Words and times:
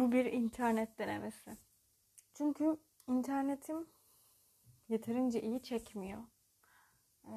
bu 0.00 0.12
bir 0.12 0.24
internet 0.24 0.98
denemesi. 0.98 1.56
Çünkü 2.34 2.76
internetim 3.08 3.86
yeterince 4.88 5.42
iyi 5.42 5.62
çekmiyor. 5.62 6.22
Ee, 7.24 7.30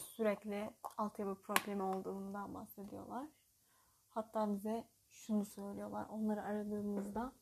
sürekli 0.00 0.70
altyapı 0.98 1.42
problemi 1.42 1.82
olduğundan 1.82 2.54
bahsediyorlar. 2.54 3.26
Hatta 4.08 4.54
bize 4.54 4.84
şunu 5.10 5.44
söylüyorlar. 5.44 6.06
Onları 6.08 6.42
aradığımızda 6.42 7.32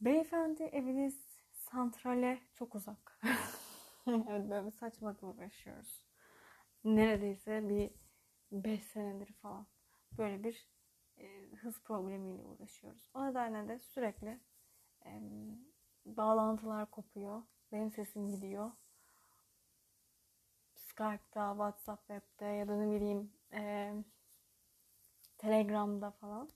Beyefendi 0.00 0.62
eviniz 0.62 1.26
santrale 1.52 2.38
çok 2.54 2.74
uzak. 2.74 3.20
evet 4.06 4.50
böyle 4.50 4.66
bir 4.66 4.70
saçmalıkla 4.70 5.26
uğraşıyoruz. 5.28 6.04
Neredeyse 6.84 7.68
bir 7.68 7.90
5 8.52 8.82
senedir 8.82 9.32
falan 9.32 9.66
böyle 10.18 10.44
bir 10.44 10.68
e, 11.18 11.56
hız 11.56 11.80
problemiyle 11.80 12.44
uğraşıyoruz. 12.44 13.08
O 13.14 13.26
nedenle 13.26 13.68
de 13.68 13.78
sürekli 13.78 14.40
e, 15.06 15.10
bağlantılar 16.04 16.90
kopuyor. 16.90 17.42
Benim 17.72 17.90
sesim 17.90 18.30
gidiyor. 18.30 18.70
Skype'da, 20.74 21.50
WhatsApp 21.50 22.08
web'de 22.08 22.44
ya 22.44 22.68
da 22.68 22.76
ne 22.76 22.96
bileyim 22.96 23.32
e, 23.52 23.92
Telegram'da 25.38 26.10
falan 26.10 26.48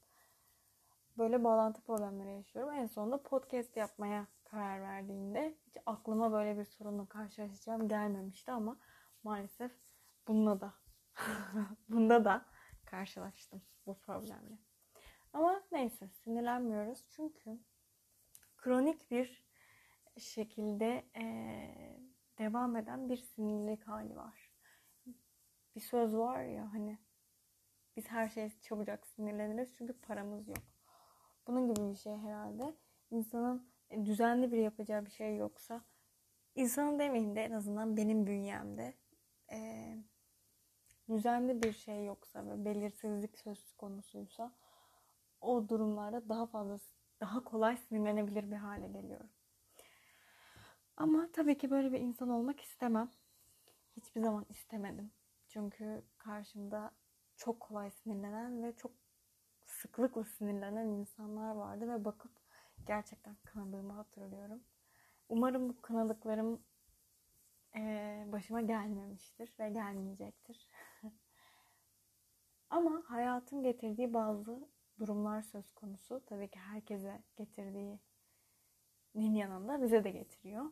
böyle 1.19 1.45
bağlantı 1.45 1.83
problemleri 1.83 2.33
yaşıyorum. 2.33 2.75
En 2.75 2.87
sonunda 2.87 3.23
podcast 3.23 3.77
yapmaya 3.77 4.27
karar 4.45 4.83
verdiğimde 4.83 5.55
hiç 5.67 5.77
aklıma 5.87 6.33
böyle 6.33 6.59
bir 6.59 6.65
sorunla 6.65 7.07
karşılaşacağım 7.07 7.89
gelmemişti 7.89 8.53
ama 8.53 8.77
maalesef 9.23 9.73
bununla 10.29 10.61
da 10.61 10.75
bunda 11.89 12.25
da 12.25 12.45
karşılaştım 12.87 13.63
bu 13.87 13.99
problemle. 13.99 14.59
Ama 15.33 15.63
neyse 15.73 16.09
sinirlenmiyoruz 16.09 17.05
çünkü 17.09 17.59
kronik 18.57 19.11
bir 19.11 19.47
şekilde 20.19 21.05
ee, 21.17 22.01
devam 22.39 22.77
eden 22.77 23.09
bir 23.09 23.17
sinirlilik 23.17 23.89
hali 23.89 24.17
var. 24.17 24.51
Bir 25.75 25.81
söz 25.81 26.17
var 26.17 26.45
ya 26.45 26.73
hani 26.73 26.99
biz 27.97 28.09
her 28.09 28.29
şeye 28.29 28.51
çabucak 28.61 29.07
sinirleniriz 29.07 29.75
çünkü 29.75 30.01
paramız 30.01 30.49
yok. 30.49 30.65
Bunun 31.47 31.75
gibi 31.75 31.91
bir 31.91 31.97
şey 31.97 32.17
herhalde. 32.17 32.75
İnsanın 33.11 33.71
düzenli 34.05 34.53
bir 34.53 34.59
yapacağı 34.59 35.07
bir 35.07 35.11
şey 35.11 35.37
yoksa 35.37 35.85
insanın 36.55 36.99
demeyeyim 36.99 37.37
de 37.37 37.45
en 37.45 37.53
azından 37.53 37.97
benim 37.97 38.27
bünyemde 38.27 38.95
e, 39.53 39.59
düzenli 41.09 41.63
bir 41.63 41.73
şey 41.73 42.05
yoksa 42.05 42.47
ve 42.47 42.65
belirsizlik 42.65 43.39
söz 43.39 43.73
konusuysa 43.73 44.53
o 45.41 45.69
durumlarda 45.69 46.29
daha 46.29 46.47
fazla 46.47 46.79
daha 47.21 47.45
kolay 47.45 47.77
sinirlenebilir 47.77 48.51
bir 48.51 48.57
hale 48.57 48.89
geliyorum. 48.89 49.31
Ama 50.97 51.29
tabii 51.33 51.59
ki 51.59 51.71
böyle 51.71 51.93
bir 51.93 52.01
insan 52.01 52.29
olmak 52.29 52.61
istemem. 52.61 53.11
Hiçbir 53.97 54.21
zaman 54.21 54.47
istemedim. 54.49 55.11
Çünkü 55.49 56.03
karşımda 56.19 56.91
çok 57.37 57.61
kolay 57.61 57.91
sinirlenen 57.91 58.63
ve 58.63 58.77
çok 58.77 58.93
sıklıkla 59.65 60.25
sinirlenen 60.25 60.87
insanlar 60.87 61.55
vardı 61.55 61.89
ve 61.89 62.05
bakıp 62.05 62.33
gerçekten 62.87 63.37
kanadığımı 63.45 63.93
hatırlıyorum. 63.93 64.63
Umarım 65.29 65.69
bu 65.69 65.83
kanadıklarım 65.83 66.61
başıma 68.33 68.61
gelmemiştir 68.61 69.55
ve 69.61 69.71
gelmeyecektir. 69.71 70.69
Ama 72.71 73.03
hayatın 73.07 73.63
getirdiği 73.63 74.15
bazı 74.15 74.69
durumlar 74.99 75.43
söz 75.43 75.73
konusu. 75.73 76.23
Tabii 76.27 76.49
ki 76.49 76.59
herkese 76.59 77.23
getirdiğinin 77.37 78.01
yanında 79.15 79.83
bize 79.83 80.05
de 80.05 80.11
getiriyor. 80.11 80.65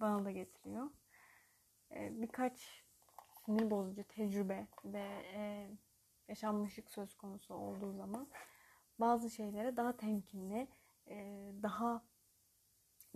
Bana 0.00 0.24
da 0.24 0.30
getiriyor. 0.30 0.90
Birkaç 1.90 2.84
sinir 3.44 3.70
bozucu 3.70 4.04
tecrübe 4.04 4.66
ve 4.84 5.06
yaşanmışlık 6.28 6.90
söz 6.90 7.14
konusu 7.14 7.54
olduğu 7.54 7.92
zaman 7.92 8.28
bazı 8.98 9.30
şeylere 9.30 9.76
daha 9.76 9.96
temkinli, 9.96 10.68
daha 11.62 12.02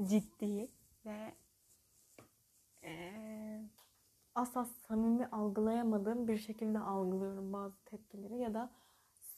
ciddi 0.02 0.70
ve 1.06 1.34
asla 4.42 4.64
samimi 4.64 5.26
algılayamadığım 5.26 6.28
bir 6.28 6.36
şekilde 6.36 6.78
algılıyorum 6.78 7.52
bazı 7.52 7.84
tepkileri 7.84 8.38
ya 8.38 8.54
da 8.54 8.72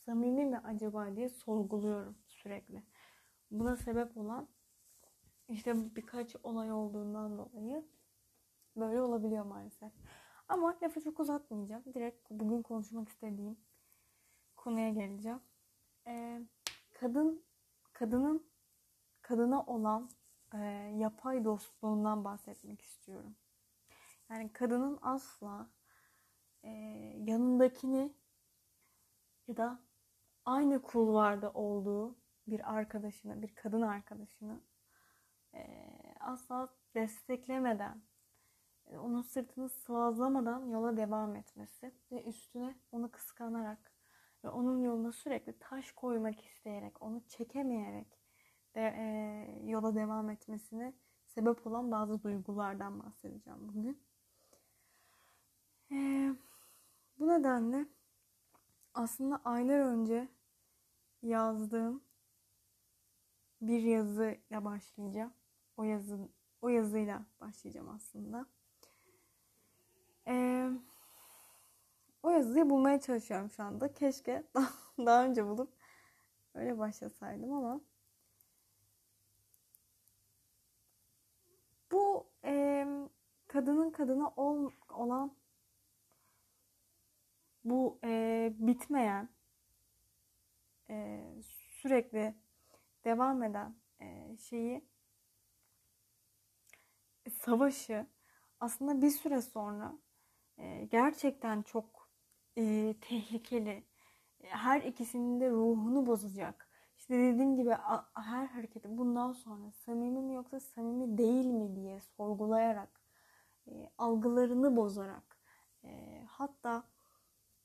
samimi 0.05 0.45
mi 0.45 0.59
acaba 0.59 1.17
diye 1.17 1.29
sorguluyorum 1.29 2.17
sürekli. 2.27 2.83
Buna 3.51 3.77
sebep 3.77 4.17
olan 4.17 4.49
işte 5.49 5.97
birkaç 5.97 6.37
olay 6.43 6.73
olduğundan 6.73 7.39
dolayı 7.39 7.85
böyle 8.77 9.01
olabiliyor 9.01 9.45
maalesef. 9.45 9.93
Ama 10.49 10.77
lafı 10.83 11.01
çok 11.01 11.21
uzatmayacağım. 11.21 11.85
Direkt 11.95 12.31
bugün 12.31 12.63
konuşmak 12.63 13.09
istediğim 13.09 13.57
konuya 14.57 14.91
geleceğim. 14.91 15.41
Ee, 16.07 16.41
kadın 16.93 17.45
kadının 17.93 18.47
kadına 19.23 19.63
olan 19.63 20.11
e, 20.55 20.59
yapay 20.97 21.45
dostluğundan 21.45 22.25
bahsetmek 22.25 22.81
istiyorum. 22.81 23.37
Yani 24.31 24.53
kadının 24.53 24.99
asla 25.03 25.71
e, 26.63 26.71
yanındakini 27.19 28.15
ya 29.49 29.57
da 29.57 29.81
aynı 30.45 30.83
kulvarda 30.83 31.53
olduğu 31.53 32.17
bir 32.47 32.75
arkadaşını, 32.75 33.43
bir 33.43 33.55
kadın 33.55 33.83
arkadaşını 33.83 34.61
e, 35.55 35.65
asla 36.21 36.69
desteklemeden, 36.95 38.03
e, 38.87 38.99
onun 38.99 39.23
sırtını 39.23 39.69
sıvazlamadan 39.69 40.67
yola 40.67 40.97
devam 40.97 41.37
etmesi 41.37 41.93
ve 42.13 42.25
üstüne 42.25 42.75
onu 42.93 43.11
kıskanarak 43.11 43.93
ve 44.45 44.49
onun 44.49 44.81
yoluna 44.81 45.13
sürekli 45.13 45.59
taş 45.59 45.93
koymak 45.93 46.45
isteyerek, 46.45 47.03
onu 47.03 47.23
çekemeyerek 47.29 48.19
de, 48.75 48.81
e, 48.81 49.67
yola 49.71 49.95
devam 49.95 50.31
etmesine 50.31 50.95
sebep 51.27 51.67
olan 51.67 51.91
bazı 51.91 52.23
duygulardan 52.23 53.01
bahsedeceğim 53.03 53.69
bugün. 53.69 54.14
E, 55.95 55.97
bu 57.19 57.29
nedenle 57.29 57.87
aslında 58.95 59.41
aylar 59.45 59.79
önce 59.79 60.29
yazdığım 61.23 62.03
bir 63.61 63.83
yazıyla 63.83 64.65
başlayacağım. 64.65 65.33
O 65.77 65.85
yazı 65.85 66.29
o 66.63 66.69
yazıyla 66.69 67.23
başlayacağım 67.41 67.89
aslında. 67.89 68.47
Ee, 70.27 70.71
o 72.23 72.31
yazıyı 72.31 72.71
bulmaya 72.71 73.01
çalışıyorum 73.01 73.51
şu 73.51 73.63
anda. 73.63 73.95
Keşke 73.95 74.45
daha, 74.55 74.69
daha 74.99 75.25
önce 75.25 75.47
bulup 75.47 75.73
öyle 76.55 76.79
başlasaydım 76.79 77.53
ama 77.53 77.81
bu 81.93 82.27
e, 82.45 82.87
kadının 83.47 83.91
kadına 83.91 84.29
ol, 84.37 84.71
olan 84.89 85.33
bu 87.65 87.99
e, 88.05 88.53
bitmeyen 88.59 89.29
e, 90.91 91.25
sürekli 91.83 92.35
devam 93.05 93.43
eden 93.43 93.75
e, 94.01 94.37
şeyi 94.37 94.85
savaşı 97.31 98.07
aslında 98.61 99.03
bir 99.03 99.11
süre 99.11 99.43
sonra 99.43 99.95
e, 100.59 100.85
gerçekten 100.85 101.63
çok 101.63 102.09
e, 102.59 102.95
tehlikeli. 103.01 103.85
Her 104.43 104.83
ikisinin 104.83 105.41
de 105.41 105.51
ruhunu 105.51 106.07
bozacak. 106.07 106.69
İşte 106.99 107.19
dediğim 107.19 107.57
gibi 107.57 107.71
her 108.15 108.47
hareketi 108.47 108.99
bundan 108.99 109.33
sonra 109.33 109.71
samimi 109.71 110.21
mi 110.21 110.35
yoksa 110.35 110.61
samimi 110.61 111.19
değil 111.19 111.47
mi 111.47 111.77
diye 111.77 112.01
sorgulayarak, 112.01 113.01
e, 113.69 113.91
algılarını 113.99 114.77
bozarak, 114.77 115.39
e, 115.85 116.23
hatta 116.29 116.85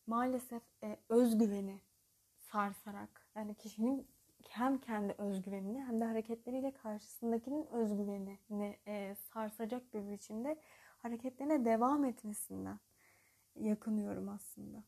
maalesef 0.09 0.63
e, 0.83 0.97
özgüveni 1.09 1.81
sarsarak, 2.39 3.27
yani 3.35 3.55
kişinin 3.55 4.07
hem 4.49 4.77
kendi 4.77 5.13
özgüvenini 5.13 5.83
hem 5.83 6.01
de 6.01 6.05
hareketleriyle 6.05 6.73
karşısındakinin 6.73 7.65
özgüvenini 7.65 8.79
e, 8.87 9.15
sarsacak 9.15 9.93
bir 9.93 10.09
biçimde 10.11 10.61
hareketlerine 10.97 11.65
devam 11.65 12.05
etmesinden 12.05 12.79
yakınıyorum 13.55 14.29
aslında. 14.29 14.83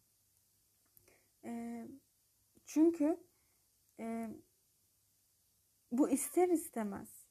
E, 1.43 1.87
çünkü 2.65 3.23
e, 3.99 4.29
bu 5.91 6.09
ister 6.09 6.49
istemez 6.49 7.25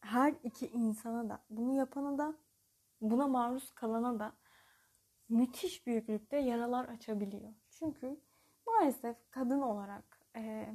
her 0.00 0.34
iki 0.44 0.66
insana 0.66 1.28
da 1.28 1.44
bunu 1.50 1.74
yapana 1.74 2.18
da 2.18 2.34
buna 3.00 3.28
maruz 3.28 3.70
kalana 3.74 4.18
da 4.18 4.32
müthiş 5.28 5.86
büyüklükte 5.86 6.36
yaralar 6.36 6.84
açabiliyor. 6.84 7.52
Çünkü 7.70 8.20
maalesef 8.66 9.16
kadın 9.30 9.60
olarak 9.60 10.20
e, 10.36 10.74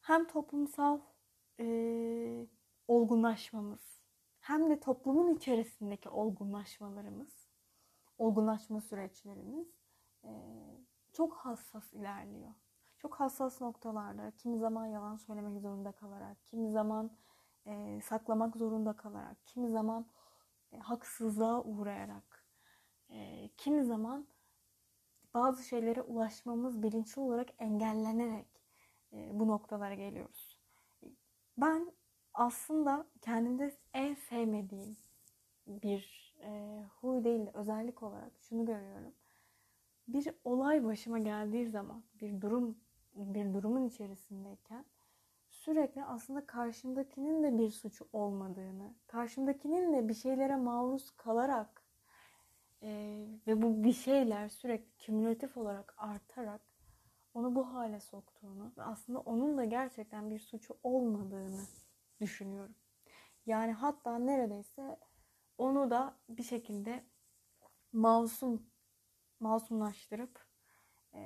hem 0.00 0.26
toplumsal 0.26 1.00
e, 1.60 2.46
olgunlaşmamız 2.88 3.98
hem 4.40 4.70
de 4.70 4.80
toplumun 4.80 5.34
içerisindeki 5.34 6.08
olgunlaşmalarımız, 6.08 7.48
olgunlaşma 8.18 8.80
süreçlerimiz 8.80 9.68
e, 10.24 10.30
çok 11.12 11.32
hassas 11.34 11.92
ilerliyor. 11.92 12.54
Çok 12.98 13.14
hassas 13.14 13.60
noktalarda 13.60 14.32
kimi 14.36 14.58
zaman 14.58 14.86
yalan 14.86 15.16
söylemek 15.16 15.60
zorunda 15.60 15.92
kalarak, 15.92 16.44
kimi 16.44 16.70
zaman 16.70 17.10
e, 17.66 18.00
saklamak 18.00 18.56
zorunda 18.56 18.92
kalarak, 18.92 19.46
kimi 19.46 19.70
zaman 19.70 20.06
e, 20.72 20.78
haksızlığa 20.78 21.62
uğrayarak, 21.62 22.27
kimi 23.68 23.84
zaman 23.84 24.26
bazı 25.34 25.62
şeylere 25.62 26.02
ulaşmamız 26.02 26.82
bilinçli 26.82 27.20
olarak 27.20 27.48
engellenerek 27.58 28.46
e, 29.12 29.30
bu 29.32 29.48
noktalara 29.48 29.94
geliyoruz. 29.94 30.58
Ben 31.58 31.92
aslında 32.34 33.06
kendimde 33.20 33.72
en 33.94 34.14
sevmediğim 34.14 34.96
bir 35.66 36.34
e, 36.42 36.82
huy 37.00 37.24
değil 37.24 37.46
de 37.46 37.50
özellik 37.54 38.02
olarak 38.02 38.32
şunu 38.40 38.64
görüyorum. 38.64 39.14
Bir 40.08 40.28
olay 40.44 40.84
başıma 40.84 41.18
geldiği 41.18 41.66
zaman, 41.66 42.02
bir 42.20 42.40
durum 42.40 42.78
bir 43.14 43.54
durumun 43.54 43.84
içerisindeyken 43.84 44.84
sürekli 45.50 46.04
aslında 46.04 46.46
karşımdakinin 46.46 47.42
de 47.42 47.58
bir 47.58 47.70
suçu 47.70 48.08
olmadığını, 48.12 48.94
karşımdakinin 49.06 49.92
de 49.92 50.08
bir 50.08 50.14
şeylere 50.14 50.56
maruz 50.56 51.10
kalarak 51.10 51.77
e, 52.82 53.24
ve 53.46 53.62
bu 53.62 53.84
bir 53.84 53.92
şeyler 53.92 54.48
sürekli 54.48 54.98
kümülatif 54.98 55.56
olarak 55.56 55.94
artarak 55.98 56.60
onu 57.34 57.54
bu 57.54 57.74
hale 57.74 58.00
soktuğunu 58.00 58.72
ve 58.78 58.82
aslında 58.82 59.20
onun 59.20 59.58
da 59.58 59.64
gerçekten 59.64 60.30
bir 60.30 60.38
suçu 60.38 60.78
olmadığını 60.82 61.62
düşünüyorum. 62.20 62.74
Yani 63.46 63.72
hatta 63.72 64.18
neredeyse 64.18 64.98
onu 65.58 65.90
da 65.90 66.16
bir 66.28 66.42
şekilde 66.42 67.04
masum 67.92 68.66
masumlaştırıp 69.40 70.46
e, 71.14 71.20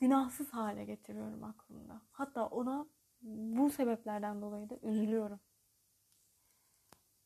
günahsız 0.00 0.50
hale 0.50 0.84
getiriyorum 0.84 1.44
aklımda. 1.44 2.02
Hatta 2.10 2.46
ona 2.46 2.86
bu 3.22 3.70
sebeplerden 3.70 4.42
dolayı 4.42 4.70
da 4.70 4.78
üzülüyorum. 4.82 5.40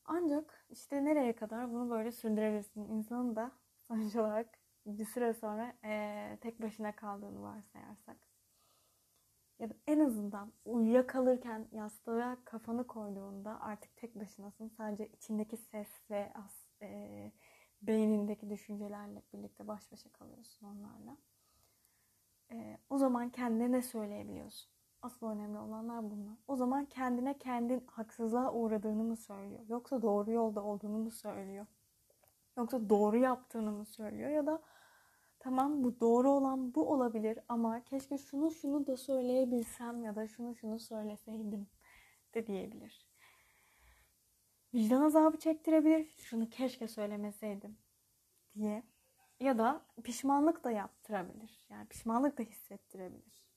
Ancak 0.05 0.65
işte 0.69 1.05
nereye 1.05 1.35
kadar 1.35 1.73
bunu 1.73 1.89
böyle 1.89 2.11
sürdürebilirsin? 2.11 2.89
İnsanın 2.89 3.35
da 3.35 3.51
sonuç 3.87 4.15
olarak 4.15 4.47
bir 4.85 5.05
süre 5.05 5.33
sonra 5.33 5.73
e, 5.83 6.37
tek 6.41 6.61
başına 6.61 6.95
kaldığını 6.95 7.41
varsayarsak. 7.41 8.17
Ya 9.59 9.69
da 9.69 9.73
en 9.87 9.99
azından 9.99 10.53
uyuyakalırken 10.65 11.67
yastığa 11.71 12.37
kafanı 12.45 12.87
koyduğunda 12.87 13.61
artık 13.61 13.97
tek 13.97 14.15
başınasın. 14.15 14.67
Sadece 14.67 15.07
içindeki 15.07 15.57
ses 15.57 15.89
ve 16.09 16.33
as, 16.33 16.67
e, 16.81 17.31
beynindeki 17.81 18.49
düşüncelerle 18.49 19.21
birlikte 19.33 19.67
baş 19.67 19.91
başa 19.91 20.11
kalıyorsun 20.11 20.65
onlarla. 20.65 21.17
E, 22.51 22.77
o 22.89 22.97
zaman 22.97 23.29
kendine 23.29 23.71
ne 23.71 23.81
söyleyebiliyorsun? 23.81 24.71
Asıl 25.03 25.27
önemli 25.27 25.59
olanlar 25.59 26.11
bunlar. 26.11 26.37
O 26.47 26.55
zaman 26.55 26.85
kendine 26.85 27.37
kendin 27.37 27.83
haksızlığa 27.87 28.53
uğradığını 28.53 29.03
mı 29.03 29.15
söylüyor? 29.15 29.61
Yoksa 29.69 30.01
doğru 30.01 30.31
yolda 30.31 30.63
olduğunu 30.63 30.97
mu 30.97 31.11
söylüyor? 31.11 31.65
Yoksa 32.57 32.89
doğru 32.89 33.17
yaptığını 33.17 33.71
mı 33.71 33.85
söylüyor? 33.85 34.29
Ya 34.29 34.45
da 34.45 34.61
tamam 35.39 35.83
bu 35.83 35.99
doğru 35.99 36.29
olan 36.29 36.75
bu 36.75 36.91
olabilir 36.91 37.39
ama 37.49 37.83
keşke 37.83 38.17
şunu 38.17 38.51
şunu 38.51 38.87
da 38.87 38.97
söyleyebilsem 38.97 40.03
ya 40.03 40.15
da 40.15 40.27
şunu 40.27 40.55
şunu 40.55 40.79
söyleseydim 40.79 41.67
de 42.33 42.47
diyebilir. 42.47 43.07
Vicdan 44.73 45.01
azabı 45.01 45.37
çektirebilir. 45.39 46.15
Şunu 46.17 46.49
keşke 46.49 46.87
söylemeseydim 46.87 47.77
diye. 48.55 48.83
Ya 49.39 49.57
da 49.57 49.85
pişmanlık 50.03 50.63
da 50.63 50.71
yaptırabilir. 50.71 51.65
Yani 51.69 51.87
pişmanlık 51.87 52.37
da 52.37 52.43
hissettirebilir. 52.43 53.52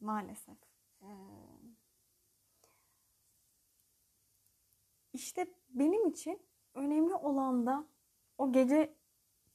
Maalesef. 0.00 0.56
Ee, 1.02 1.06
işte 5.12 5.46
benim 5.68 6.06
için 6.06 6.46
önemli 6.74 7.14
olan 7.14 7.66
da 7.66 7.86
o 8.38 8.52
gece 8.52 8.96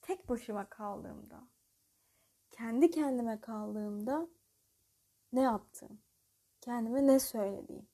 tek 0.01 0.29
başıma 0.29 0.69
kaldığımda, 0.69 1.47
kendi 2.51 2.91
kendime 2.91 3.41
kaldığımda 3.41 4.27
ne 5.33 5.41
yaptım? 5.41 6.01
Kendime 6.61 7.07
ne 7.07 7.19
söylediğim. 7.19 7.87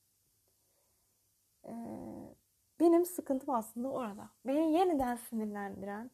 Ee, 1.64 2.34
benim 2.80 3.04
sıkıntım 3.04 3.54
aslında 3.54 3.88
orada. 3.90 4.30
Beni 4.46 4.72
yeniden 4.72 5.16
sinirlendiren 5.16 6.10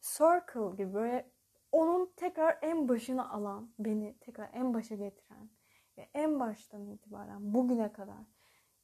circle 0.00 0.76
gibi 0.76 0.94
böyle 0.94 1.30
onun 1.72 2.12
tekrar 2.16 2.58
en 2.62 2.88
başına 2.88 3.30
alan, 3.30 3.70
beni 3.78 4.18
tekrar 4.20 4.50
en 4.52 4.74
başa 4.74 4.94
getiren 4.94 5.50
ve 5.98 6.08
en 6.14 6.40
baştan 6.40 6.86
itibaren 6.86 7.54
bugüne 7.54 7.92
kadar 7.92 8.26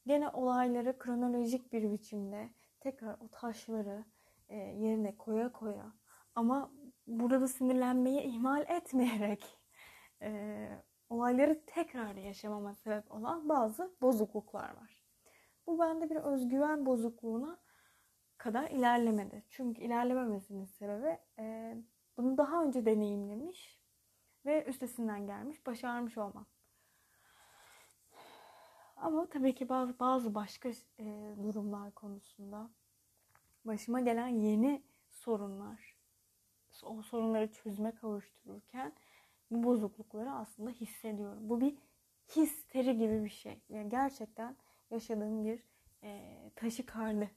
gene 0.06 0.28
olayları 0.28 0.98
kronolojik 0.98 1.72
bir 1.72 1.92
biçimde 1.92 2.50
tekrar 2.80 3.16
o 3.20 3.28
taşları 3.28 4.04
e, 4.48 4.56
yerine 4.56 5.16
koya 5.16 5.52
koya 5.52 5.92
ama 6.34 6.72
burada 7.06 7.48
sinirlenmeyi 7.48 8.20
ihmal 8.20 8.64
etmeyerek 8.68 9.58
e, 10.22 10.68
olayları 11.08 11.64
tekrar 11.66 12.14
yaşamama 12.14 12.74
sebep 12.74 13.12
olan 13.12 13.48
bazı 13.48 13.96
bozukluklar 14.02 14.76
var. 14.76 15.04
Bu 15.66 15.78
bende 15.78 16.10
bir 16.10 16.16
özgüven 16.16 16.86
bozukluğuna 16.86 17.58
kadar 18.38 18.70
ilerlemedi. 18.70 19.44
Çünkü 19.48 19.82
ilerlememesinin 19.82 20.64
sebebi 20.64 21.18
e, 21.38 21.76
bunu 22.16 22.38
daha 22.38 22.64
önce 22.64 22.86
deneyimlemiş 22.86 23.80
ve 24.46 24.64
üstesinden 24.64 25.26
gelmiş, 25.26 25.66
başarmış 25.66 26.18
olmam. 26.18 26.46
Ama 28.96 29.26
tabii 29.28 29.54
ki 29.54 29.68
bazı 29.68 29.98
bazı 29.98 30.34
başka 30.34 30.68
e, 30.98 31.34
durumlar 31.42 31.94
konusunda 31.94 32.70
başıma 33.64 34.00
gelen 34.00 34.28
yeni 34.28 34.82
sorunlar, 35.10 35.96
o 36.82 37.02
sorunları 37.02 37.52
çözüme 37.52 37.94
kavuştururken 37.94 38.92
bu 39.50 39.62
bozuklukları 39.62 40.32
aslında 40.32 40.70
hissediyorum. 40.70 41.48
Bu 41.48 41.60
bir 41.60 41.76
histeri 42.36 42.98
gibi 42.98 43.24
bir 43.24 43.30
şey. 43.30 43.60
Yani 43.68 43.88
gerçekten 43.88 44.56
yaşadığım 44.90 45.44
bir 45.44 45.62
e, 46.02 46.50
taşikardi. 46.56 47.30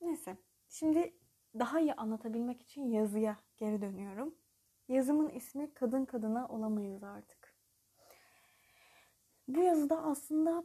Neyse. 0.00 0.36
Şimdi 0.68 1.14
daha 1.58 1.80
iyi 1.80 1.94
anlatabilmek 1.94 2.62
için 2.62 2.90
yazıya 2.90 3.36
geri 3.56 3.82
dönüyorum. 3.82 4.34
Yazımın 4.88 5.28
ismi 5.28 5.74
Kadın 5.74 6.04
Kadına 6.04 6.48
Olamayız 6.48 7.02
Artık. 7.02 7.54
Bu 9.48 9.60
yazıda 9.60 10.02
aslında 10.02 10.64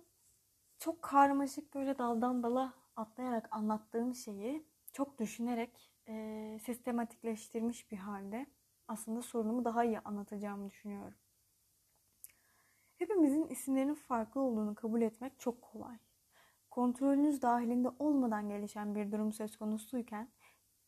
çok 0.79 1.01
karmaşık 1.01 1.75
böyle 1.75 1.97
daldan 1.97 2.43
dala 2.43 2.73
atlayarak 2.95 3.47
anlattığım 3.51 4.15
şeyi 4.15 4.65
çok 4.93 5.19
düşünerek 5.19 5.91
e, 6.07 6.57
sistematikleştirmiş 6.65 7.91
bir 7.91 7.97
halde 7.97 8.45
aslında 8.87 9.21
sorunumu 9.21 9.65
daha 9.65 9.83
iyi 9.83 9.99
anlatacağımı 9.99 10.69
düşünüyorum. 10.69 11.17
Hepimizin 12.97 13.47
isimlerinin 13.47 13.95
farklı 13.95 14.41
olduğunu 14.41 14.75
kabul 14.75 15.01
etmek 15.01 15.39
çok 15.39 15.61
kolay. 15.61 15.97
Kontrolünüz 16.71 17.41
dahilinde 17.41 17.89
olmadan 17.99 18.49
gelişen 18.49 18.95
bir 18.95 19.11
durum 19.11 19.33
söz 19.33 19.57
konusuyken 19.57 20.29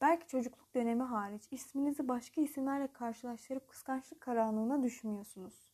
belki 0.02 0.28
çocukluk 0.28 0.76
dönemi 0.76 1.04
hariç 1.04 1.48
isminizi 1.52 2.08
başka 2.08 2.42
isimlerle 2.42 2.88
karşılaştırıp 2.94 3.68
kıskançlık 3.68 4.22
karanlığına 4.22 4.84
düşmüyorsunuz. 4.84 5.72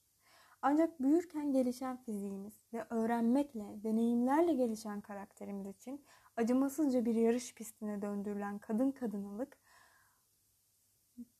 Ancak 0.61 1.01
büyürken 1.01 1.51
gelişen 1.51 1.97
fiziğimiz 1.97 2.53
ve 2.73 2.85
öğrenmekle, 2.89 3.83
deneyimlerle 3.83 4.53
gelişen 4.53 5.01
karakterimiz 5.01 5.67
için 5.67 6.05
acımasızca 6.35 7.05
bir 7.05 7.15
yarış 7.15 7.53
pistine 7.53 8.01
döndürülen 8.01 8.59
kadın 8.59 8.91
kadınılık 8.91 9.57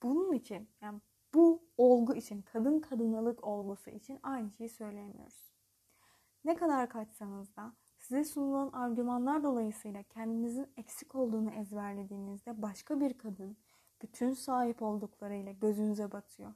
bunun 0.03 0.33
için 0.33 0.69
yani 0.81 1.01
bu 1.33 1.69
olgu 1.77 2.15
için, 2.15 2.41
kadın 2.41 2.79
kadınılık 2.79 3.43
olgusu 3.43 3.89
için 3.89 4.19
aynı 4.23 4.51
şeyi 4.51 4.69
söyleyemiyoruz. 4.69 5.51
Ne 6.43 6.55
kadar 6.55 6.89
kaçsanız 6.89 7.55
da 7.55 7.73
size 8.07 8.23
sunulan 8.23 8.69
argümanlar 8.73 9.43
dolayısıyla 9.43 10.03
kendinizin 10.03 10.67
eksik 10.77 11.15
olduğunu 11.15 11.51
ezberlediğinizde 11.51 12.61
başka 12.61 12.99
bir 12.99 13.17
kadın 13.17 13.57
bütün 14.01 14.33
sahip 14.33 14.81
olduklarıyla 14.81 15.51
gözünüze 15.51 16.11
batıyor. 16.11 16.53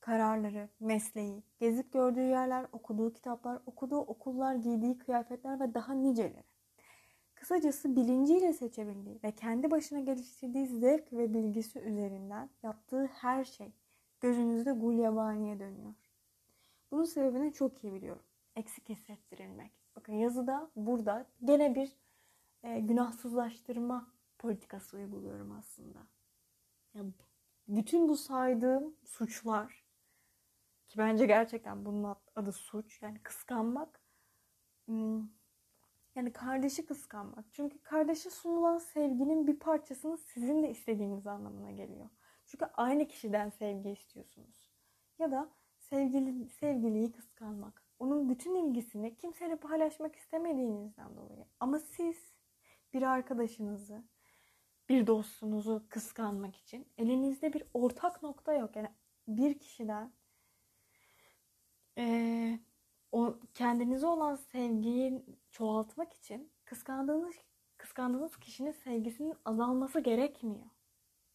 Kararları, 0.00 0.68
mesleği, 0.80 1.42
gezip 1.58 1.92
gördüğü 1.92 2.20
yerler, 2.20 2.66
okuduğu 2.72 3.12
kitaplar, 3.12 3.60
okuduğu 3.66 3.98
okullar, 3.98 4.54
giydiği 4.54 4.98
kıyafetler 4.98 5.60
ve 5.60 5.74
daha 5.74 5.94
niceleri. 5.94 6.44
Kısacası 7.34 7.96
bilinciyle 7.96 8.52
seçebildiği 8.52 9.20
ve 9.24 9.32
kendi 9.32 9.70
başına 9.70 10.00
geliştirdiği 10.00 10.66
zevk 10.66 11.12
ve 11.12 11.34
bilgisi 11.34 11.78
üzerinden 11.78 12.50
yaptığı 12.62 13.06
her 13.06 13.44
şey 13.44 13.72
gözünüzde 14.20 14.72
gulyabaniye 14.72 15.60
dönüyor. 15.60 15.94
Bunun 16.90 17.04
sebebini 17.04 17.52
çok 17.52 17.84
iyi 17.84 17.92
biliyorum. 17.92 18.22
Eksik 18.56 18.88
hissettirilmek. 18.88 19.85
Bakın 19.96 20.12
yazıda 20.12 20.70
burada 20.76 21.26
gene 21.44 21.74
bir 21.74 21.96
e, 22.62 22.80
günahsızlaştırma 22.80 24.12
politikası 24.38 24.96
uyguluyorum 24.96 25.52
aslında. 25.52 25.98
Yani 26.94 27.12
bütün 27.68 28.08
bu 28.08 28.16
saydığım 28.16 28.96
suçlar 29.04 29.84
ki 30.88 30.98
bence 30.98 31.26
gerçekten 31.26 31.84
bunun 31.84 32.16
adı 32.36 32.52
suç. 32.52 33.02
Yani 33.02 33.18
kıskanmak 33.22 34.00
hmm, 34.86 35.28
yani 36.14 36.32
kardeşi 36.32 36.86
kıskanmak. 36.86 37.44
Çünkü 37.52 37.82
kardeşe 37.82 38.30
sunulan 38.30 38.78
sevginin 38.78 39.46
bir 39.46 39.58
parçasını 39.58 40.18
sizin 40.18 40.62
de 40.62 40.70
istediğiniz 40.70 41.26
anlamına 41.26 41.70
geliyor. 41.70 42.08
Çünkü 42.46 42.64
aynı 42.64 43.08
kişiden 43.08 43.50
sevgi 43.50 43.90
istiyorsunuz. 43.90 44.70
Ya 45.18 45.30
da 45.30 45.50
sevgili, 45.78 46.48
sevgiliyi 46.48 47.12
kıskanmak. 47.12 47.85
Onun 47.98 48.28
bütün 48.28 48.54
ilgisini 48.54 49.16
kimseyle 49.16 49.56
paylaşmak 49.56 50.16
istemediğinizden 50.16 51.16
dolayı. 51.16 51.44
Ama 51.60 51.78
siz 51.78 52.16
bir 52.92 53.02
arkadaşınızı, 53.02 54.04
bir 54.88 55.06
dostunuzu 55.06 55.86
kıskanmak 55.88 56.56
için 56.56 56.88
elinizde 56.98 57.52
bir 57.52 57.64
ortak 57.74 58.22
nokta 58.22 58.52
yok. 58.52 58.76
Yani 58.76 58.88
bir 59.28 59.58
kişiden 59.58 60.12
e, 61.98 62.58
o 63.12 63.38
kendinize 63.54 64.06
olan 64.06 64.34
sevgiyi 64.36 65.24
çoğaltmak 65.50 66.12
için 66.12 66.50
kıskandığınız 66.64 67.34
kıskandığınız 67.76 68.36
kişinin 68.36 68.72
sevgisinin 68.72 69.34
azalması 69.44 70.00
gerekmiyor. 70.00 70.66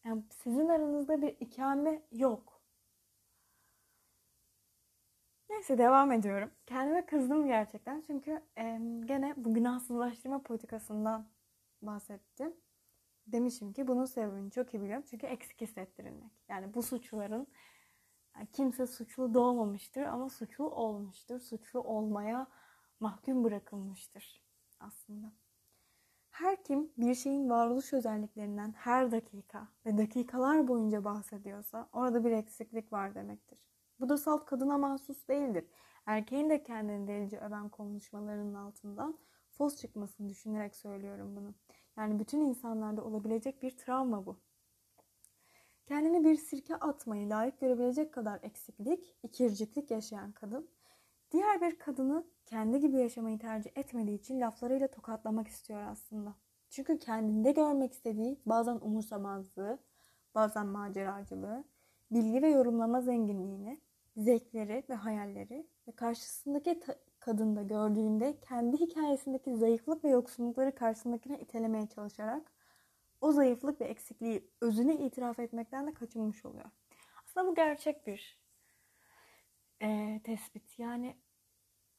Yani 0.04 0.22
sizin 0.30 0.68
aranızda 0.68 1.22
bir 1.22 1.36
ikame 1.40 2.02
yok. 2.12 2.51
Neyse 5.52 5.78
devam 5.78 6.12
ediyorum. 6.12 6.50
Kendime 6.66 7.06
kızdım 7.06 7.46
gerçekten 7.46 8.00
çünkü 8.06 8.42
e, 8.58 8.62
gene 9.04 9.34
bu 9.36 9.54
günahsızlaştırma 9.54 10.42
politikasından 10.42 11.28
bahsettim. 11.82 12.56
Demişim 13.26 13.72
ki 13.72 13.88
bunun 13.88 14.04
sebebini 14.04 14.50
çok 14.50 14.74
iyi 14.74 14.82
biliyorum 14.82 15.04
çünkü 15.10 15.26
eksik 15.26 15.60
hissettirilmek. 15.60 16.32
Yani 16.48 16.74
bu 16.74 16.82
suçların 16.82 17.46
kimse 18.52 18.86
suçlu 18.86 19.34
doğmamıştır 19.34 20.02
ama 20.02 20.28
suçlu 20.28 20.70
olmuştur. 20.70 21.40
Suçlu 21.40 21.80
olmaya 21.80 22.46
mahkum 23.00 23.44
bırakılmıştır 23.44 24.42
aslında. 24.80 25.32
Her 26.30 26.64
kim 26.64 26.92
bir 26.96 27.14
şeyin 27.14 27.50
varoluş 27.50 27.92
özelliklerinden 27.92 28.72
her 28.72 29.12
dakika 29.12 29.68
ve 29.86 29.98
dakikalar 29.98 30.68
boyunca 30.68 31.04
bahsediyorsa 31.04 31.88
orada 31.92 32.24
bir 32.24 32.30
eksiklik 32.30 32.92
var 32.92 33.14
demektir. 33.14 33.58
Bu 34.00 34.08
da 34.08 34.16
salt 34.18 34.44
kadına 34.44 34.78
mahsus 34.78 35.28
değildir. 35.28 35.64
Erkeğin 36.06 36.50
de 36.50 36.62
kendini 36.62 37.08
delice 37.08 37.38
öven 37.38 37.68
konuşmalarının 37.68 38.54
altından 38.54 39.18
fos 39.50 39.76
çıkmasını 39.76 40.28
düşünerek 40.28 40.76
söylüyorum 40.76 41.36
bunu. 41.36 41.54
Yani 41.96 42.18
bütün 42.18 42.40
insanlarda 42.40 43.04
olabilecek 43.04 43.62
bir 43.62 43.76
travma 43.76 44.26
bu. 44.26 44.36
Kendini 45.86 46.24
bir 46.24 46.36
sirke 46.36 46.76
atmayı 46.76 47.30
layık 47.30 47.60
görebilecek 47.60 48.14
kadar 48.14 48.40
eksiklik, 48.42 49.16
ikirciklik 49.22 49.90
yaşayan 49.90 50.32
kadın, 50.32 50.70
diğer 51.30 51.60
bir 51.60 51.78
kadını 51.78 52.26
kendi 52.46 52.80
gibi 52.80 52.96
yaşamayı 52.96 53.38
tercih 53.38 53.70
etmediği 53.76 54.18
için 54.18 54.40
laflarıyla 54.40 54.88
tokatlamak 54.88 55.48
istiyor 55.48 55.82
aslında. 55.82 56.34
Çünkü 56.70 56.98
kendinde 56.98 57.52
görmek 57.52 57.92
istediği 57.92 58.40
bazen 58.46 58.78
umursamazlığı, 58.80 59.78
bazen 60.34 60.66
maceracılığı, 60.66 61.64
bilgi 62.14 62.42
ve 62.42 62.48
yorumlama 62.48 63.00
zenginliğini, 63.00 63.80
zevkleri 64.16 64.84
ve 64.88 64.94
hayalleri 64.94 65.66
ve 65.88 65.92
karşısındaki 65.92 66.80
kadında 67.20 67.62
gördüğünde 67.62 68.40
kendi 68.40 68.76
hikayesindeki 68.76 69.56
zayıflık 69.56 70.04
ve 70.04 70.08
yoksunlukları 70.08 70.74
karşısındakine 70.74 71.40
itelemeye 71.40 71.86
çalışarak 71.86 72.52
o 73.20 73.32
zayıflık 73.32 73.80
ve 73.80 73.84
eksikliği 73.84 74.50
özüne 74.60 74.94
itiraf 74.94 75.38
etmekten 75.38 75.86
de 75.86 75.94
kaçınmış 75.94 76.44
oluyor. 76.44 76.70
Aslında 77.24 77.46
bu 77.46 77.54
gerçek 77.54 78.06
bir 78.06 78.42
e, 79.82 80.20
tespit. 80.24 80.78
Yani 80.78 81.16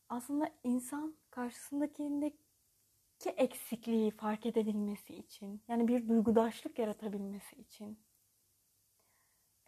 aslında 0.10 0.51
insan 0.63 1.15
karşısındakindeki 1.29 2.38
eksikliği 3.38 4.12
fark 4.12 4.46
edebilmesi 4.46 5.15
için, 5.15 5.62
yani 5.67 5.88
bir 5.88 6.08
duygudaşlık 6.08 6.79
yaratabilmesi 6.79 7.55
için 7.55 8.00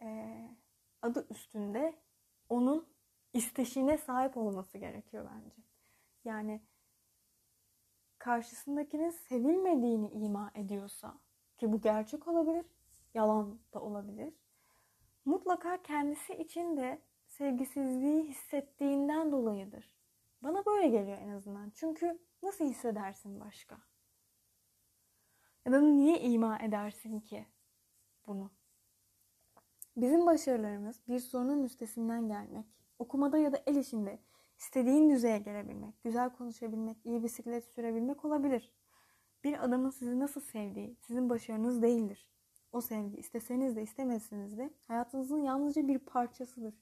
e, 0.02 0.40
adı 1.02 1.26
üstünde 1.30 1.94
onun 2.48 2.88
isteşine 3.32 3.98
sahip 3.98 4.36
olması 4.36 4.78
gerekiyor 4.78 5.28
bence. 5.34 5.56
Yani 6.24 6.62
karşısındakinin 8.18 9.10
sevilmediğini 9.10 10.08
ima 10.10 10.50
ediyorsa 10.54 11.18
ki 11.58 11.72
bu 11.72 11.80
gerçek 11.80 12.28
olabilir, 12.28 12.66
yalan 13.14 13.58
da 13.74 13.80
olabilir. 13.80 14.34
Mutlaka 15.24 15.82
kendisi 15.82 16.34
için 16.34 16.76
de 16.76 17.02
sevgisizliği 17.26 18.24
hissettiğinden 18.24 19.32
dolayıdır. 19.32 19.96
Bana 20.42 20.66
böyle 20.66 20.88
geliyor 20.88 21.18
en 21.18 21.28
azından. 21.28 21.70
Çünkü 21.70 22.18
nasıl 22.42 22.64
hissedersin 22.64 23.40
başka? 23.40 23.78
Ya 25.64 25.72
da 25.72 25.80
niye 25.80 26.20
ima 26.20 26.58
edersin 26.58 27.20
ki 27.20 27.46
bunu? 28.26 28.50
Bizim 29.96 30.26
başarılarımız 30.26 31.00
bir 31.08 31.18
sorunun 31.18 31.64
üstesinden 31.64 32.28
gelmek, 32.28 32.66
okumada 32.98 33.38
ya 33.38 33.52
da 33.52 33.62
el 33.66 33.76
işinde 33.76 34.18
istediğin 34.58 35.10
düzeye 35.10 35.38
gelebilmek, 35.38 36.02
güzel 36.02 36.30
konuşabilmek, 36.30 37.06
iyi 37.06 37.22
bisiklet 37.22 37.64
sürebilmek 37.64 38.24
olabilir. 38.24 38.72
Bir 39.44 39.64
adamın 39.64 39.90
sizi 39.90 40.20
nasıl 40.20 40.40
sevdiği 40.40 40.96
sizin 41.00 41.30
başarınız 41.30 41.82
değildir. 41.82 42.30
O 42.72 42.80
sevgi 42.80 43.16
isteseniz 43.16 43.76
de 43.76 43.82
istemezseniz 43.82 44.58
de 44.58 44.70
hayatınızın 44.88 45.42
yalnızca 45.42 45.88
bir 45.88 45.98
parçasıdır. 45.98 46.74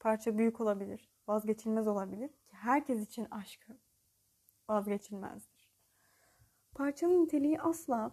Parça 0.00 0.38
büyük 0.38 0.60
olabilir, 0.60 1.10
vazgeçilmez 1.28 1.88
olabilir 1.88 2.28
ki 2.28 2.52
herkes 2.56 3.02
için 3.02 3.26
aşk 3.30 3.66
vazgeçilmezdir. 4.68 5.70
Parçanın 6.74 7.24
niteliği 7.24 7.60
asla 7.60 8.12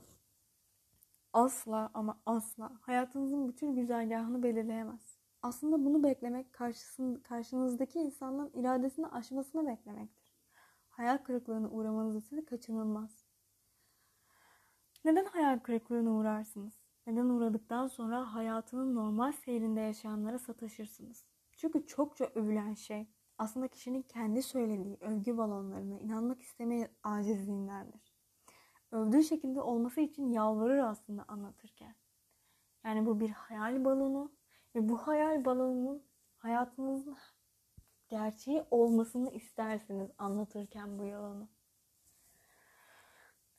asla 1.33 1.91
ama 1.93 2.21
asla 2.25 2.71
hayatınızın 2.81 3.47
bütün 3.47 3.75
güzergahını 3.75 4.43
belirleyemez. 4.43 5.17
Aslında 5.41 5.85
bunu 5.85 6.03
beklemek 6.03 6.53
karşınızdaki 7.23 7.99
insanın 7.99 8.51
iradesini 8.53 9.07
aşmasını 9.07 9.67
beklemektir. 9.67 10.33
Hayal 10.89 11.17
kırıklığına 11.17 11.69
uğramanız 11.69 12.15
ise 12.15 12.45
kaçınılmaz. 12.45 13.25
Neden 15.05 15.25
hayal 15.25 15.59
kırıklığına 15.59 16.11
uğrarsınız? 16.11 16.73
Neden 17.07 17.25
uğradıktan 17.25 17.87
sonra 17.87 18.35
hayatının 18.35 18.95
normal 18.95 19.31
seyrinde 19.31 19.79
yaşayanlara 19.79 20.39
sataşırsınız? 20.39 21.25
Çünkü 21.57 21.85
çokça 21.85 22.25
övülen 22.25 22.73
şey 22.73 23.07
aslında 23.37 23.67
kişinin 23.67 24.01
kendi 24.01 24.43
söylediği 24.43 24.97
övgü 25.01 25.37
balonlarına 25.37 25.99
inanmak 25.99 26.41
istemeye 26.41 26.91
acizliğindendir. 27.03 28.10
Övdüğü 28.91 29.23
şekilde 29.23 29.61
olması 29.61 30.01
için 30.01 30.31
yalvarır 30.31 30.77
aslında 30.77 31.25
anlatırken. 31.27 31.95
Yani 32.83 33.05
bu 33.05 33.19
bir 33.19 33.29
hayal 33.29 33.85
balonu 33.85 34.31
ve 34.75 34.89
bu 34.89 34.97
hayal 34.97 35.45
balonunun 35.45 36.03
hayatınızın 36.37 37.17
gerçeği 38.09 38.63
olmasını 38.71 39.31
istersiniz 39.31 40.09
anlatırken 40.17 40.99
bu 40.99 41.05
yalanı. 41.05 41.47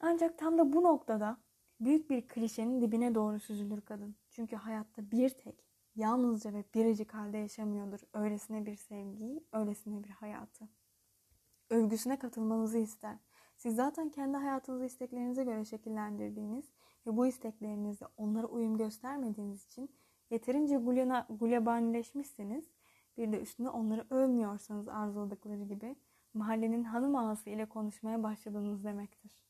Ancak 0.00 0.38
tam 0.38 0.58
da 0.58 0.72
bu 0.72 0.82
noktada 0.82 1.36
büyük 1.80 2.10
bir 2.10 2.28
klişenin 2.28 2.80
dibine 2.80 3.14
doğru 3.14 3.40
süzülür 3.40 3.80
kadın. 3.80 4.16
Çünkü 4.30 4.56
hayatta 4.56 5.10
bir 5.10 5.30
tek, 5.30 5.64
yalnızca 5.94 6.52
ve 6.52 6.64
biricik 6.74 7.14
halde 7.14 7.38
yaşamıyordur 7.38 8.00
öylesine 8.14 8.66
bir 8.66 8.76
sevgiyi, 8.76 9.44
öylesine 9.52 10.04
bir 10.04 10.10
hayatı. 10.10 10.68
Övgüsüne 11.70 12.18
katılmanızı 12.18 12.78
ister. 12.78 13.16
Siz 13.62 13.76
zaten 13.76 14.08
kendi 14.08 14.36
hayatınızı 14.36 14.84
isteklerinize 14.84 15.44
göre 15.44 15.64
şekillendirdiğiniz 15.64 16.64
ve 17.06 17.16
bu 17.16 17.26
isteklerinizde 17.26 18.04
onlara 18.16 18.46
uyum 18.46 18.76
göstermediğiniz 18.76 19.64
için 19.64 19.90
yeterince 20.30 20.76
gulyabanileşmişsiniz. 21.28 22.64
Bir 23.16 23.32
de 23.32 23.40
üstüne 23.40 23.68
onları 23.68 24.06
övmüyorsanız 24.10 24.88
arzuladıkları 24.88 25.64
gibi 25.64 25.96
mahallenin 26.34 26.84
hanım 26.84 27.16
ağası 27.16 27.50
ile 27.50 27.66
konuşmaya 27.66 28.22
başladığınız 28.22 28.84
demektir. 28.84 29.44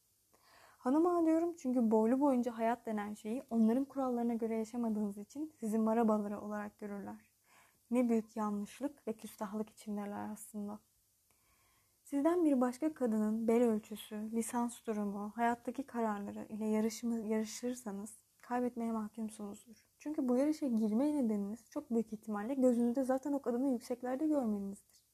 Hanım 0.79 1.07
ağa 1.07 1.27
diyorum 1.27 1.55
çünkü 1.59 1.91
boylu 1.91 2.21
boyunca 2.21 2.59
hayat 2.59 2.87
denen 2.87 3.15
şeyi 3.15 3.43
onların 3.51 3.85
kurallarına 3.85 4.35
göre 4.35 4.57
yaşamadığınız 4.57 5.19
için 5.19 5.53
sizi 5.61 5.79
marabaları 5.79 6.41
olarak 6.41 6.79
görürler. 6.79 7.31
Ne 7.91 8.09
büyük 8.09 8.37
yanlışlık 8.37 9.07
ve 9.09 9.13
küstahlık 9.13 9.71
içindeler 9.71 10.29
aslında. 10.33 10.79
Sizden 12.13 12.45
bir 12.45 12.61
başka 12.61 12.95
kadının 12.95 13.49
bel 13.49 13.63
ölçüsü, 13.63 14.31
lisans 14.33 14.87
durumu, 14.87 15.33
hayattaki 15.35 15.83
kararları 15.83 16.47
ile 16.49 16.67
yarışımı, 16.67 17.21
yarışırsanız 17.21 18.19
kaybetmeye 18.41 18.93
mahkumsunuzdur. 18.93 19.77
Çünkü 19.99 20.29
bu 20.29 20.37
yarışa 20.37 20.67
girme 20.67 21.15
nedeniniz 21.15 21.71
çok 21.71 21.91
büyük 21.91 22.13
ihtimalle 22.13 22.55
gözünüzde 22.55 23.05
zaten 23.05 23.33
o 23.33 23.43
kadını 23.43 23.73
yükseklerde 23.73 24.27
görmenizdir. 24.27 25.05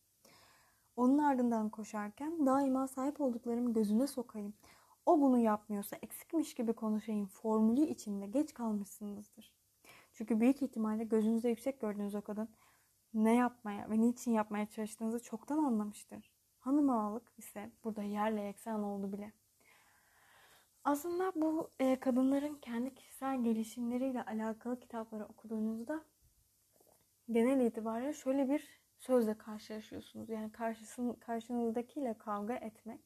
Onun 0.97 1.19
ardından 1.19 1.69
koşarken 1.69 2.47
daima 2.47 2.89
sahip 2.89 3.21
olduklarımı 3.21 3.73
gözüne 3.73 4.07
sokayım. 4.07 4.55
O 5.07 5.21
bunu 5.21 5.39
yapmıyorsa 5.39 5.97
eksikmiş 6.03 6.55
gibi 6.55 6.73
konuşayım 6.73 7.27
formülü 7.27 7.81
içinde 7.81 8.27
geç 8.27 8.55
kalmışsınızdır. 8.55 9.55
Çünkü 10.13 10.41
büyük 10.41 10.63
ihtimalle 10.63 11.05
gözünüzde 11.05 11.49
yüksek 11.49 11.81
gördüğünüz 11.81 12.15
o 12.15 12.23
kadın 12.23 12.49
ne 13.15 13.35
yapmaya 13.35 13.91
ve 13.91 14.01
niçin 14.01 14.33
yapmaya 14.33 14.67
çalıştığınızı 14.67 15.23
çoktan 15.23 15.59
anlamıştır. 15.59 16.38
Hanım 16.59 16.91
ağalık 16.91 17.33
ise 17.39 17.71
burada 17.85 18.03
yerle 18.03 18.41
yeksan 18.41 18.83
oldu 18.83 19.13
bile. 19.13 19.33
Aslında 20.85 21.33
bu 21.35 21.71
e, 21.81 22.01
kadınların 22.01 22.55
kendi 22.55 22.95
kişisel 22.95 23.45
gelişimleriyle 23.45 24.23
alakalı 24.25 24.81
kitapları 24.81 25.25
okuduğunuzda 25.25 26.05
genel 27.31 27.67
itibariyle 27.67 28.13
şöyle 28.13 28.49
bir 28.49 28.81
sözle 28.99 29.39
karşılaşıyorsunuz. 29.39 30.29
Yani 30.31 30.53
karşısın, 30.53 31.13
karşınızdakiyle 31.13 32.19
kavga 32.19 32.55
etmek 32.55 33.01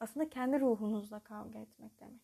aslında 0.00 0.28
kendi 0.28 0.60
ruhunuzla 0.60 1.20
kavga 1.20 1.58
etmek 1.58 2.00
demek. 2.00 2.22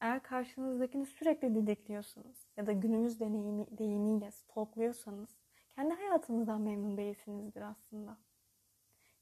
Eğer 0.00 0.22
karşınızdakini 0.22 1.06
sürekli 1.06 1.54
didikliyorsanız 1.54 2.46
ya 2.56 2.66
da 2.66 2.72
günümüz 2.72 3.20
deneyimi, 3.20 3.66
deyimiyle 3.78 4.30
stalkluyorsanız 4.30 5.38
kendi 5.74 5.94
hayatınızdan 5.94 6.60
memnun 6.60 6.96
değilsinizdir 6.96 7.62
aslında. 7.62 8.18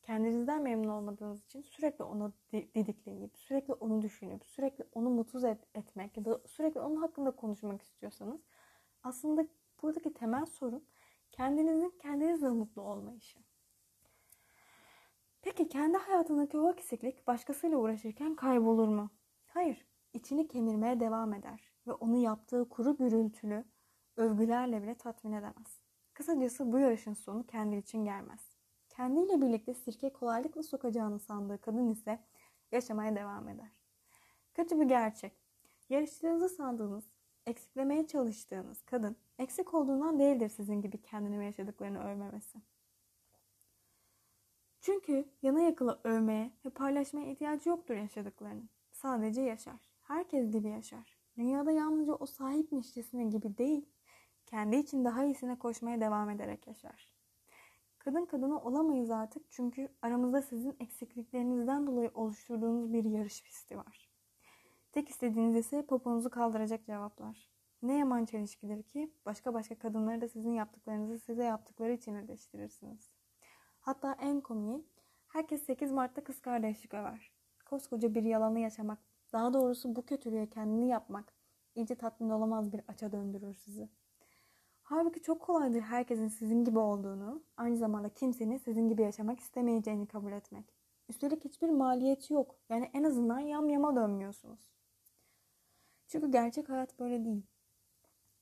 Kendinizden 0.03 0.63
memnun 0.63 0.89
olmadığınız 0.89 1.45
için 1.45 1.63
sürekli 1.63 2.05
onu 2.05 2.33
didikleyip, 2.53 3.39
sürekli 3.39 3.75
onu 3.75 4.03
düşünüp, 4.03 4.45
sürekli 4.47 4.85
onu 4.93 5.11
mutsuz 5.11 5.45
et, 5.45 5.69
etmek 5.75 6.17
ya 6.17 6.25
da 6.25 6.41
sürekli 6.47 6.81
onun 6.81 6.97
hakkında 6.97 7.31
konuşmak 7.31 7.83
istiyorsanız 7.83 8.41
aslında 9.03 9.47
buradaki 9.83 10.15
temel 10.15 10.47
sorun 10.47 10.85
kendinizin 11.33 11.95
kendinizle 12.03 12.49
mutlu 12.49 12.83
olmayışı. 12.83 13.39
Peki 15.43 15.69
kendi 15.69 15.99
hayatındaki 15.99 16.59
o 16.59 16.73
eksiklik 16.73 17.27
başkasıyla 17.27 17.79
uğraşırken 17.79 18.37
kaybolur 18.37 18.89
mu? 18.89 19.11
Hayır, 19.47 19.87
içini 20.13 20.49
kemirmeye 20.49 21.01
devam 21.01 21.35
eder 21.35 21.73
ve 21.87 21.93
onu 21.93 22.17
yaptığı 22.17 22.69
kuru 22.69 22.97
gürültülü 22.97 23.65
övgülerle 24.17 24.83
bile 24.83 24.95
tatmin 24.95 25.33
edemez. 25.33 25.83
Kısacası 26.15 26.73
bu 26.73 26.79
yarışın 26.79 27.13
sonu 27.13 27.47
kendi 27.47 27.77
için 27.77 28.05
gelmez. 28.05 28.52
Kendiyle 28.97 29.43
birlikte 29.43 29.75
sirke 29.75 30.13
kolaylıkla 30.13 30.63
sokacağını 30.63 31.19
sandığı 31.19 31.61
kadın 31.61 31.91
ise 31.91 32.19
yaşamaya 32.73 33.17
devam 33.17 33.49
eder. 33.49 33.71
Kötü 34.55 34.81
bir 34.81 34.85
gerçek. 34.85 35.33
Yarıştığınızı 35.89 36.49
sandığınız, 36.49 37.05
eksiklemeye 37.47 38.07
çalıştığınız 38.07 38.83
kadın 38.83 39.17
eksik 39.39 39.75
olduğundan 39.75 40.19
değildir 40.19 40.49
sizin 40.49 40.83
gibi 40.83 41.03
kendini 41.03 41.39
ve 41.39 41.45
yaşadıklarını 41.45 42.05
övmemesi. 42.05 42.59
Çünkü 44.81 45.29
yana 45.43 45.61
yakıla 45.61 46.01
övmeye 46.05 46.51
ve 46.65 46.71
paylaşmaya 46.71 47.27
ihtiyacı 47.27 47.69
yoktur 47.69 47.95
yaşadıklarının. 47.95 48.71
Sadece 48.93 49.41
yaşar. 49.43 49.91
Herkes 50.03 50.51
gibi 50.51 50.69
yaşar. 50.69 51.19
Dünyada 51.37 51.71
yalnızca 51.71 52.15
o 52.15 52.27
sahipmişçesine 52.27 53.25
gibi 53.25 53.59
değil, 53.59 53.89
kendi 54.47 54.77
için 54.77 55.05
daha 55.05 55.25
iyisine 55.25 55.59
koşmaya 55.59 56.01
devam 56.01 56.31
ederek 56.31 56.67
yaşar. 56.67 57.12
Kadın 58.05 58.27
kadına 58.27 58.59
olamayız 58.59 59.11
artık 59.11 59.51
çünkü 59.51 59.89
aramızda 60.03 60.43
sizin 60.43 60.77
eksikliklerinizden 60.81 61.87
dolayı 61.87 62.11
oluşturduğunuz 62.15 62.93
bir 62.93 63.05
yarış 63.05 63.43
pisti 63.43 63.79
var. 63.79 64.11
Tek 64.93 65.09
istediğiniz 65.09 65.57
ise 65.57 65.87
poponuzu 65.87 66.31
kaldıracak 66.31 66.87
cevaplar. 66.87 67.51
Ne 67.83 67.99
yaman 67.99 68.25
çelişkidir 68.25 68.83
ki 68.83 69.15
başka 69.27 69.55
başka 69.55 69.79
kadınları 69.79 70.21
da 70.21 70.29
sizin 70.29 70.53
yaptıklarınızı 70.53 71.19
size 71.19 71.45
yaptıkları 71.45 71.93
için 71.93 72.15
eleştirirsiniz. 72.15 73.11
Hatta 73.81 74.17
en 74.21 74.41
komiği 74.41 74.87
herkes 75.29 75.63
8 75.63 75.93
Mart'ta 75.93 76.25
kız 76.25 76.41
kardeşlik 76.41 76.95
över. 76.95 77.33
Koskoca 77.67 78.15
bir 78.15 78.23
yalanı 78.23 78.59
yaşamak, 78.59 78.99
daha 79.33 79.55
doğrusu 79.55 79.97
bu 79.97 80.07
kötülüğe 80.07 80.51
kendini 80.51 80.89
yapmak 80.89 81.33
iyice 81.75 81.95
tatmin 81.95 82.31
olamaz 82.31 82.73
bir 82.73 82.81
aç'a 82.89 83.13
döndürür 83.13 83.55
sizi. 83.55 83.89
Halbuki 84.83 85.23
çok 85.23 85.41
kolaydır 85.41 85.81
herkesin 85.81 86.29
sizin 86.29 86.65
gibi 86.65 86.79
olduğunu, 86.79 87.43
aynı 87.57 87.77
zamanda 87.77 88.09
kimsenin 88.09 88.59
sizin 88.59 88.89
gibi 88.89 89.03
yaşamak 89.03 89.41
istemeyeceğini 89.41 90.07
kabul 90.07 90.33
etmek. 90.33 90.65
Üstelik 91.09 91.45
hiçbir 91.45 91.69
maliyeti 91.71 92.33
yok. 92.35 92.57
Yani 92.69 92.91
en 92.95 93.05
azından 93.05 93.39
yam 93.39 93.69
yama 93.69 93.97
dönmüyorsunuz. 93.97 94.61
Çünkü 96.09 96.31
gerçek 96.31 96.69
hayat 96.69 96.99
böyle 97.01 97.25
değil. 97.25 97.43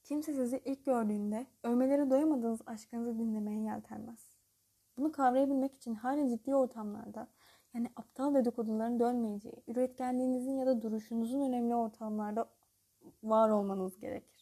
Kimse 0.05 0.33
sizi 0.35 0.63
ilk 0.65 0.85
gördüğünde 0.85 1.47
övmeleri 1.63 2.11
doyamadığınız 2.11 2.61
aşkınızı 2.67 3.19
dinlemeye 3.19 3.61
yeltenmez. 3.61 4.37
Bunu 4.97 5.13
kavrayabilmek 5.13 5.75
için 5.75 5.95
hala 5.95 6.29
ciddi 6.29 6.55
ortamlarda 6.55 7.29
yani 7.75 7.91
aptal 7.97 8.35
dedikoduların 8.35 9.01
dönmeyeceği, 9.01 9.63
üretkenliğinizin 9.67 10.53
ya 10.53 10.67
da 10.67 10.83
duruşunuzun 10.83 11.41
önemli 11.41 11.75
ortamlarda 11.75 12.51
var 13.23 13.51
olmanız 13.51 14.01
gerekir. 14.01 14.40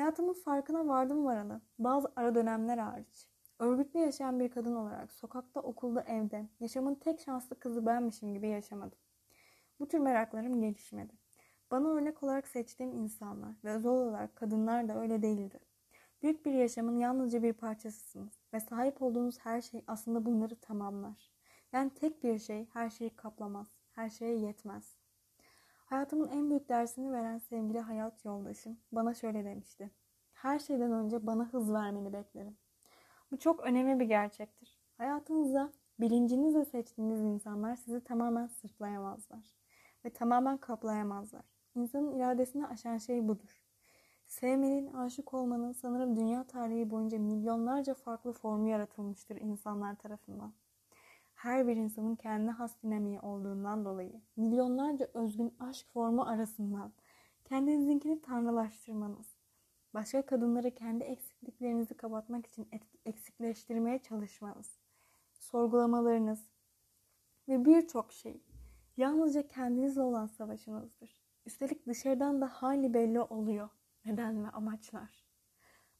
Hayatımın 0.00 0.32
farkına 0.32 0.88
vardım 0.88 1.24
varalı 1.24 1.60
bazı 1.78 2.12
ara 2.16 2.34
dönemler 2.34 2.78
hariç. 2.78 3.28
Örgütlü 3.58 4.00
yaşayan 4.00 4.40
bir 4.40 4.50
kadın 4.50 4.74
olarak 4.74 5.12
sokakta, 5.12 5.60
okulda, 5.60 6.02
evde 6.02 6.48
yaşamın 6.60 6.94
tek 6.94 7.20
şanslı 7.20 7.58
kızı 7.58 7.86
benmişim 7.86 8.34
gibi 8.34 8.48
yaşamadım. 8.48 8.98
Bu 9.80 9.88
tür 9.88 9.98
meraklarım 9.98 10.60
gelişmedi. 10.60 11.12
Bana 11.70 11.88
örnek 11.88 12.22
olarak 12.22 12.48
seçtiğim 12.48 12.92
insanlar 12.92 13.54
ve 13.64 13.70
özel 13.70 13.90
olarak 13.90 14.36
kadınlar 14.36 14.88
da 14.88 15.00
öyle 15.00 15.22
değildi. 15.22 15.60
Büyük 16.22 16.46
bir 16.46 16.52
yaşamın 16.52 16.98
yalnızca 16.98 17.42
bir 17.42 17.52
parçasısınız 17.52 18.32
ve 18.54 18.60
sahip 18.60 19.02
olduğunuz 19.02 19.38
her 19.38 19.60
şey 19.60 19.84
aslında 19.86 20.26
bunları 20.26 20.56
tamamlar. 20.56 21.30
Yani 21.72 21.90
tek 21.90 22.24
bir 22.24 22.38
şey 22.38 22.66
her 22.72 22.90
şeyi 22.90 23.10
kaplamaz, 23.10 23.68
her 23.92 24.10
şeye 24.10 24.36
yetmez. 24.38 24.99
Hayatımın 25.90 26.28
en 26.28 26.50
büyük 26.50 26.68
dersini 26.68 27.12
veren 27.12 27.38
sevgili 27.38 27.80
hayat 27.80 28.24
yoldaşım 28.24 28.78
bana 28.92 29.14
şöyle 29.14 29.44
demişti. 29.44 29.90
Her 30.32 30.58
şeyden 30.58 30.92
önce 30.92 31.26
bana 31.26 31.44
hız 31.44 31.72
vermeni 31.72 32.12
beklerim. 32.12 32.56
Bu 33.30 33.38
çok 33.38 33.60
önemli 33.60 34.00
bir 34.00 34.04
gerçektir. 34.04 34.78
Hayatınızda 34.96 35.72
bilincinizle 36.00 36.64
seçtiğiniz 36.64 37.20
insanlar 37.20 37.76
sizi 37.76 38.04
tamamen 38.04 38.46
sırtlayamazlar 38.46 39.56
ve 40.04 40.10
tamamen 40.10 40.56
kaplayamazlar. 40.56 41.44
İnsanın 41.74 42.12
iradesini 42.12 42.66
aşan 42.66 42.98
şey 42.98 43.28
budur. 43.28 43.62
Sevmenin, 44.26 44.92
aşık 44.92 45.34
olmanın 45.34 45.72
sanırım 45.72 46.16
dünya 46.16 46.44
tarihi 46.44 46.90
boyunca 46.90 47.18
milyonlarca 47.18 47.94
farklı 47.94 48.32
formu 48.32 48.68
yaratılmıştır 48.68 49.36
insanlar 49.36 49.94
tarafından. 49.94 50.52
Her 51.40 51.66
bir 51.66 51.76
insanın 51.76 52.16
kendi 52.16 52.50
has 52.50 52.82
dinamiği 52.82 53.20
olduğundan 53.20 53.84
dolayı 53.84 54.20
milyonlarca 54.36 55.08
özgün 55.14 55.54
aşk 55.60 55.86
formu 55.92 56.22
arasından 56.22 56.92
kendinizinkini 57.44 58.22
tanrılaştırmanız, 58.22 59.36
başka 59.94 60.26
kadınları 60.26 60.74
kendi 60.74 61.04
eksikliklerinizi 61.04 61.94
kapatmak 61.96 62.46
için 62.46 62.68
eksikleştirmeye 63.06 63.98
çalışmanız, 63.98 64.78
sorgulamalarınız 65.32 66.50
ve 67.48 67.64
birçok 67.64 68.12
şey 68.12 68.42
yalnızca 68.96 69.48
kendinizle 69.48 70.02
olan 70.02 70.26
savaşınızdır. 70.26 71.22
Üstelik 71.46 71.86
dışarıdan 71.86 72.40
da 72.40 72.46
hali 72.46 72.94
belli 72.94 73.20
oluyor 73.20 73.68
neden 74.04 74.44
ve 74.44 74.48
amaçlar. 74.48 75.24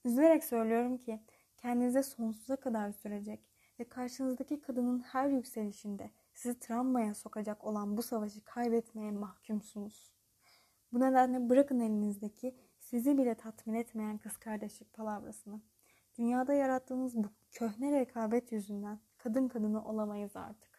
Üzülerek 0.04 0.44
söylüyorum 0.44 0.98
ki 0.98 1.20
kendinize 1.56 2.02
sonsuza 2.02 2.56
kadar 2.56 2.92
sürecek 2.92 3.49
ve 3.80 3.84
karşınızdaki 3.88 4.60
kadının 4.60 4.98
her 4.98 5.28
yükselişinde 5.28 6.10
sizi 6.34 6.58
travmaya 6.58 7.14
sokacak 7.14 7.64
olan 7.64 7.96
bu 7.96 8.02
savaşı 8.02 8.44
kaybetmeye 8.44 9.10
mahkumsunuz. 9.10 10.12
Bu 10.92 11.00
nedenle 11.00 11.48
bırakın 11.48 11.80
elinizdeki 11.80 12.56
sizi 12.78 13.18
bile 13.18 13.34
tatmin 13.34 13.74
etmeyen 13.74 14.18
kız 14.18 14.36
kardeşlik 14.36 14.92
palavrasını. 14.92 15.60
Dünyada 16.18 16.52
yarattığınız 16.54 17.16
bu 17.16 17.28
köhne 17.50 18.00
rekabet 18.00 18.52
yüzünden 18.52 19.00
kadın 19.18 19.48
kadını 19.48 19.84
olamayız 19.84 20.36
artık. 20.36 20.69